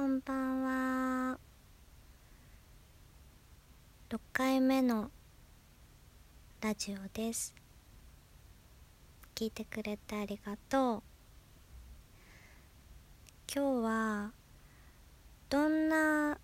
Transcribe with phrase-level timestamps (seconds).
[0.00, 1.38] こんばんは。
[4.08, 5.10] 6回目の
[6.62, 7.54] ラジオです。
[9.34, 11.02] 聞いてくれてありがとう。
[13.54, 14.32] 今日は
[15.50, 16.38] どんな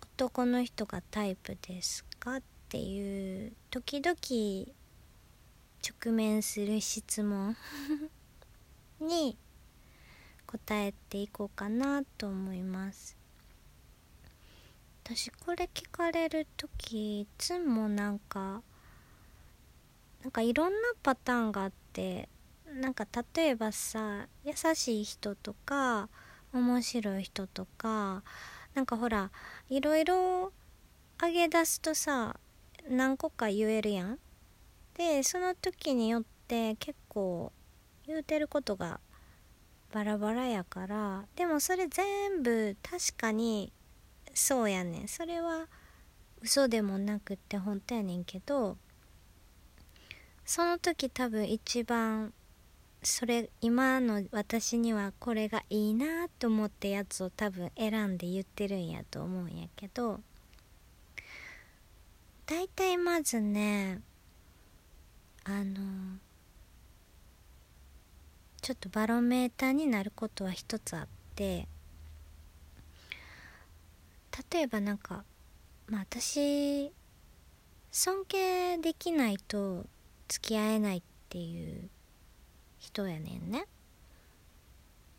[0.00, 4.16] 男の人がタイプですかっていう時々
[5.86, 7.54] 直面する質問
[9.00, 9.36] に
[10.52, 13.16] 答えていこうかなと思います。
[15.02, 18.62] 私これ聞かれる時いつもなんか
[20.22, 22.28] なんかいろんなパターンがあって
[22.66, 26.08] なんか例えばさ優しい人とか
[26.52, 28.22] 面白い人とか
[28.74, 29.30] なんかほら
[29.70, 30.52] いろいろ
[31.18, 32.36] あげ出すとさ
[32.88, 34.18] 何個か言えるやん。
[34.94, 37.50] でその時によって結構
[38.06, 39.00] 言うてることが
[39.92, 43.72] バラバラやからでもそれ全部確かに
[44.34, 45.08] そうやねん。
[45.08, 45.66] それは
[46.40, 48.76] 嘘でもなくって本当やねんけど
[50.44, 52.32] その時多分一番
[53.02, 60.20] それ今の私にはこれがいいなと思ってやつを多分選んで言ってるんやと思うんやけど
[62.46, 64.00] 大体まずね
[65.44, 65.80] あの
[68.62, 71.66] ちょっとバロメーターになることは一つあって
[74.52, 75.24] 例えばなんか
[75.88, 76.92] まあ私
[77.90, 79.84] 尊敬できないと
[80.28, 81.90] 付き合えないっていう
[82.78, 83.66] 人やねんね。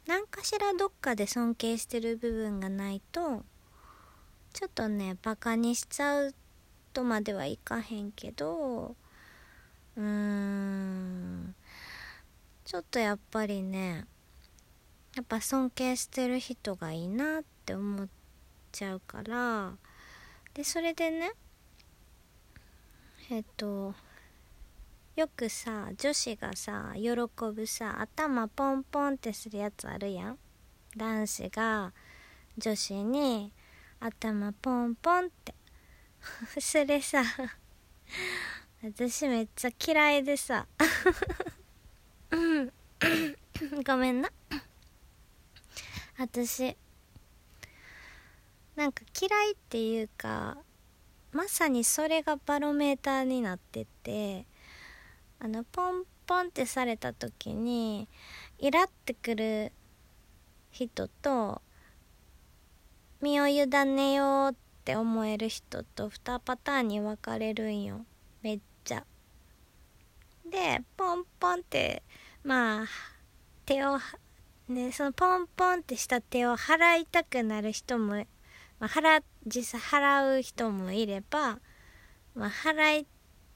[0.07, 3.43] 何かしらどっかで尊敬してる部分がないと
[4.53, 6.33] ちょっとねバカにしちゃう
[6.93, 8.95] とまではいかへんけど
[9.95, 11.55] うーん
[12.65, 14.05] ちょっとやっぱりね
[15.15, 18.07] やっぱ尊敬してる人がいいなって思っ
[18.71, 19.73] ちゃうから
[20.53, 21.31] でそれでね
[23.29, 23.93] えっと
[25.15, 27.11] よくさ女子がさ喜
[27.53, 30.39] ぶさ頭ポンポンってするやつあるやん。
[30.97, 31.93] 男子が
[32.57, 33.51] 女子に
[33.99, 35.53] 頭ポンポンって
[36.59, 37.23] それさ。
[38.83, 40.65] 私めっちゃ嫌いでさ。
[43.85, 44.31] ごめんな
[46.17, 46.75] 私
[48.75, 50.57] なんか嫌いっていうか
[51.31, 54.45] まさにそれがバロメーターになってて
[55.39, 58.07] あのポンポンってされた時に
[58.59, 59.71] イラってくる
[60.71, 61.61] 人と
[63.21, 68.05] 身を委ねようって思える人と2パターンに分かれるんよ
[68.41, 69.05] めっちゃ。
[70.49, 72.03] でポンポンって
[72.43, 72.85] まあ
[73.65, 73.99] 手を
[74.67, 78.25] ねそのポンポンってした手を払いたくなる人も、ま
[78.81, 81.59] あ、払実際払う人もいれば、
[82.35, 83.07] まあ、払い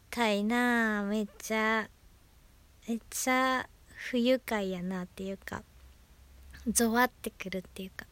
[0.10, 1.90] たいなめっちゃ
[2.88, 3.68] めっちゃ
[4.10, 5.64] 不愉快やなっていうか
[6.68, 8.06] ゾワってくるっていうか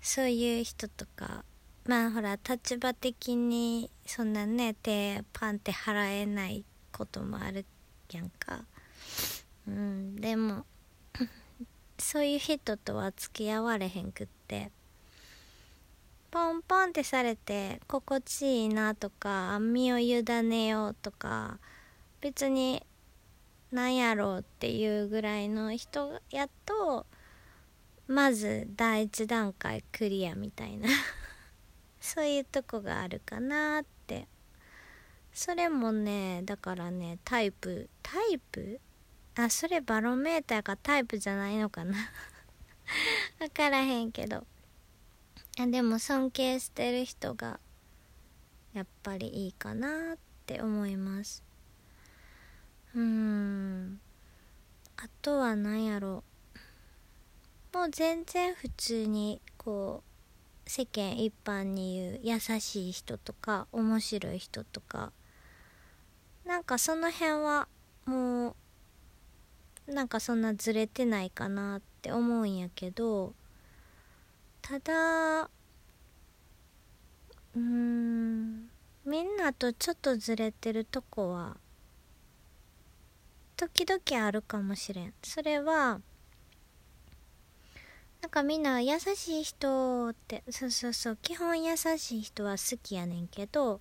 [0.00, 1.44] そういう人とか
[1.84, 7.64] まあほら立場的にそんなね手パンって払えないこともある
[8.12, 8.64] やんか。
[9.66, 10.66] うんでも
[11.98, 14.70] そういう人とは付き合われへんくって
[16.30, 21.58] ポンポンってされて心地いいなとか身を委ねようとか
[22.20, 22.84] 別に
[23.70, 27.06] なんやろうっていうぐらいの人やっと
[28.06, 30.88] まず第一段階クリアみたいな
[32.00, 34.28] そういうとこがあるかなって。
[35.32, 38.80] それもねだからねタイプタイプ？
[39.34, 41.94] あそれバロメーターがタイプじゃないのかな。
[43.38, 44.46] 分からへんけど。
[45.58, 47.60] あでも尊敬してる人が
[48.72, 51.42] やっぱりいいかなって思います。
[52.94, 54.00] うん。
[54.96, 56.24] あとは何やろ。
[57.72, 60.02] もう全然普通にこ
[60.66, 65.12] う世間一般に言う優しい人とか面白い人とか。
[66.44, 67.68] なんかその辺は
[68.04, 68.56] もう
[69.86, 73.34] なんかそんなずれてないかなって思うんやけど
[74.60, 75.50] ただ
[77.54, 78.68] うん
[79.04, 81.56] みんなとちょっとずれてるとこは
[83.56, 85.14] 時々あるかもしれん。
[85.22, 86.00] それは
[88.20, 93.80] なんかみんな優しい人ってそうそうそう基本優しい人は好きやねんけど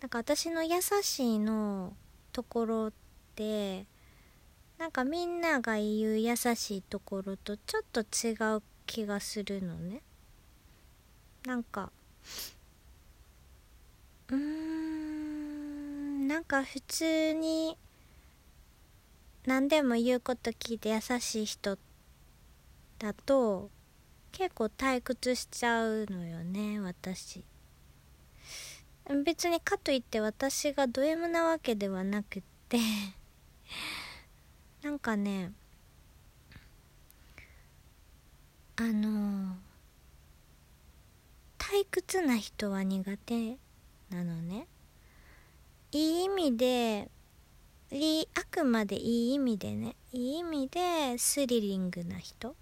[0.00, 1.92] なんか私の優しいの
[2.32, 2.92] ところっ
[3.36, 3.84] て
[4.82, 10.02] なんかみんなが言う優しいところとちょっと違う気がするのね。
[11.46, 11.92] なんか
[14.28, 17.78] うーんなんか普通に
[19.46, 21.78] 何でも言うこと聞いて優しい人
[22.98, 23.70] だと
[24.32, 27.44] 結構退屈しちゃうのよね私。
[29.24, 32.78] 別にかといって私がド M なわけではなくって。
[34.82, 35.52] なんかね
[38.76, 39.56] あの
[41.56, 43.56] 退屈な人は苦手
[44.10, 44.66] なのね。
[45.92, 47.08] いい意味で
[47.90, 49.94] いいあくまでいい意味でね。
[50.12, 52.56] いい意味でスリリングな人。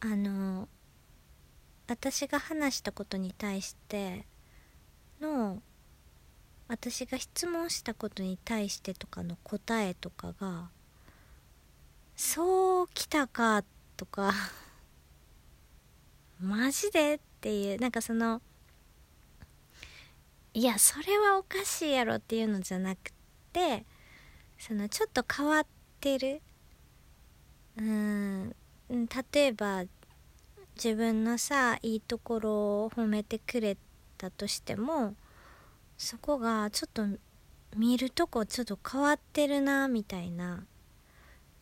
[0.00, 0.68] あの
[1.88, 4.24] 私が話したことに対して
[5.20, 5.60] の
[6.68, 10.70] 私が質問したことに対してとかの答えとかが
[12.22, 13.64] そうきたか
[13.96, 14.34] とか
[16.38, 17.14] マジで？
[17.14, 18.42] っていうなんかその
[20.52, 23.10] いやそれはおかしいやろっていうのじゃなく
[23.54, 23.86] て
[24.58, 25.66] そのちょっと変わっ
[25.98, 26.42] てる。
[27.78, 28.50] うん。
[28.90, 29.84] 例えば
[30.76, 32.50] 自分のさいいところ
[32.84, 33.78] を褒めてくれ
[34.18, 35.14] たとしても
[35.96, 37.06] そこがちょっと
[37.78, 40.66] 見るとこちょっと変わってるなみたいな。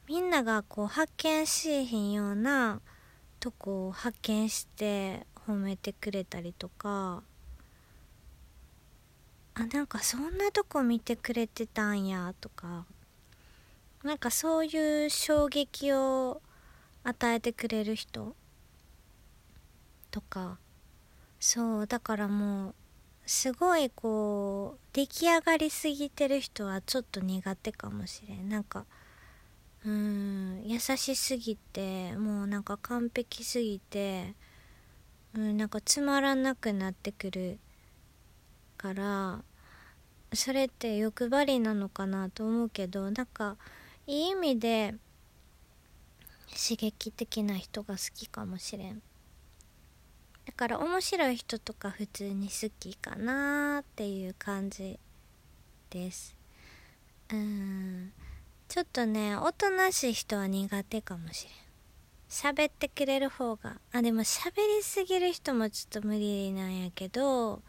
[0.09, 2.81] みんながこう発見しへんような
[3.41, 7.23] とこを発見して褒めてくれたりとか
[9.55, 12.87] あなんかそんなとこ見てくれてたんやとか
[14.03, 16.41] なんかそういう衝撃を
[17.05, 18.35] 与えてくれる人
[20.11, 20.57] とか
[21.39, 22.75] そうだからもう
[23.27, 28.49] すごいこう出来上がりすぎてる人はちょっと苦手かもしれん。
[28.49, 28.87] なんか
[29.89, 34.35] うん優しすぎてもうなんか完璧すぎて
[35.35, 37.59] うんなんかつまらなくなってくる
[38.77, 39.43] から
[40.35, 43.57] それって欲張りなのかなと思うけどなんか
[44.07, 44.95] いい意味で
[46.51, 49.01] 刺激的な人が好きかもしれん。
[50.45, 54.99] だから面白い人とか普通に好きかなっていう感じ
[55.91, 56.35] です。
[57.31, 58.13] うん。
[58.69, 61.55] ちょっとねおとなしい人は苦手かもしれん。
[62.29, 63.81] 喋ってくれる方が。
[63.93, 67.63] あでも喋りすぎる人もちょっと無理なんやけど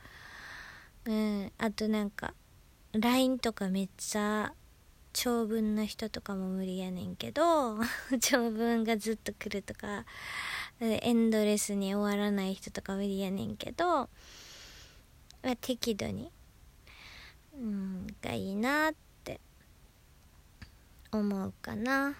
[1.05, 2.33] うんあとなんか
[2.91, 4.51] LINE とかめっちゃ
[5.13, 7.77] 長文の人とかも無理やねんけど
[8.19, 10.05] 長文がずっと来るとか
[10.81, 14.09] エンドレスに終わらない人とか無理やねんけど、ま
[15.43, 16.29] あ、適度に、
[17.53, 19.08] うん、がいいなって
[21.11, 22.15] 思うかな。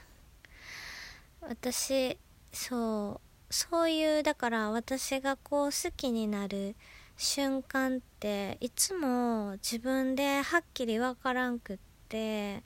[1.42, 2.18] 私
[2.52, 6.76] そうそういうだから私がこう好きになる
[7.18, 11.78] 瞬間っていつも自分ではっきり分からんくっ
[12.08, 12.64] て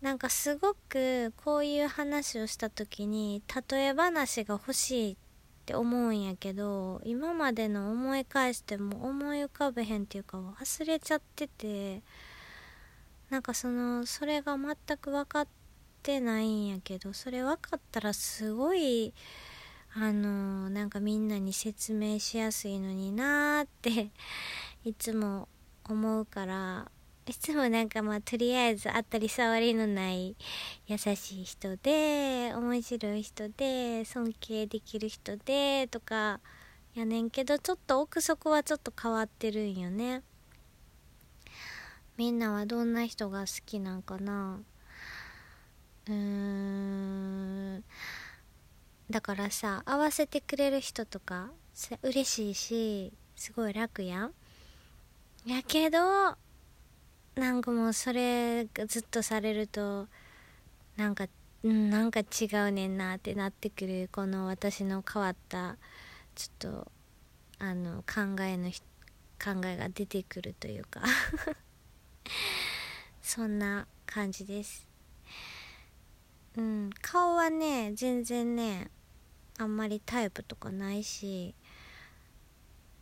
[0.00, 5.16] なんかすごくこういう話をした時に例え話が欲しいっ
[5.64, 12.02] て思うんやけど今までの思い返しても思い浮かべへんっていうか忘れちゃってて
[13.32, 15.48] なんかそのそれが全く分かっ
[16.02, 19.14] てないんやけどそれ分かったらすごい
[19.94, 24.10] あのなんかみんなに説明しやすいのになーって
[24.84, 25.48] いつも
[25.84, 26.90] 思うから
[27.24, 30.36] いつもなんかまあとりあえず当たり障りのない
[30.86, 36.38] 優しい人で面白い人で尊敬できる人でとか
[36.92, 40.22] やねんけどちょっと奥底はちょっと変わってるんよね。
[42.22, 44.60] みんなはどんな人が好きなんかな？
[46.06, 46.14] うー
[47.78, 47.84] ん。
[49.10, 51.50] だからさ合わせてくれる人とか
[52.00, 54.32] 嬉しいしすごい楽やん。
[55.44, 55.98] やけど
[57.34, 60.06] なんかもうそれがずっとされると
[60.96, 61.26] なんか
[61.64, 65.76] うんなんか違うねんなってなってくるこの私の変わった
[66.36, 66.92] ちょっと
[67.58, 68.70] あの考えの
[69.44, 71.02] 考えが出てくるというか。
[73.22, 74.88] そんな感じです。
[76.56, 78.90] うん顔はね全然ね
[79.58, 81.54] あんまりタイプとかないし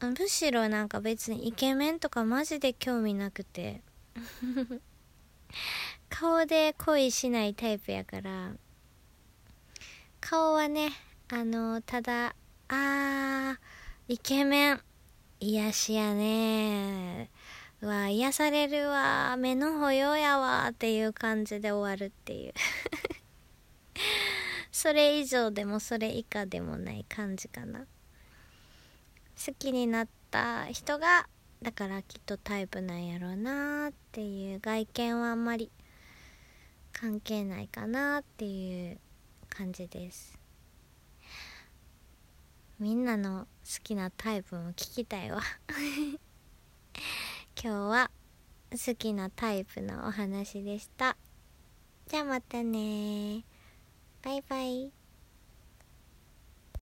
[0.00, 3.82] むしろなんか別にイケメンとかマジで興味なくて。
[6.08, 8.52] 顔で恋しないタイプやから
[10.20, 10.90] 顔はね
[11.28, 12.34] あのただ
[12.68, 14.80] あーイケメン
[15.38, 17.30] 癒しやね
[17.82, 22.54] うわ癒されるわ目の保養やわっていう感じで終わるっていう。
[24.70, 27.86] それ以上でもそれ以下でもない感じかな。
[29.44, 31.26] 好きになった人が
[31.62, 35.70] だからきっとタイプなんやろうなっていう外見はあんまり
[36.92, 38.98] 関係ないかなっていう
[39.48, 40.38] 感じです。
[42.78, 45.42] みんなの好きなタイプも聞きたいわ。
[47.62, 48.10] 今日は
[48.70, 51.18] 好きなタイプのお話でした。
[52.06, 53.44] じゃあまたね。
[54.22, 54.99] バイバイ。